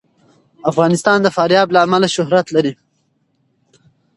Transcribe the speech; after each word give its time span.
افغانستان 0.71 1.17
د 1.21 1.27
فاریاب 1.35 1.67
له 1.75 1.79
امله 1.85 2.07
شهرت 2.15 2.47
لري. 2.55 2.73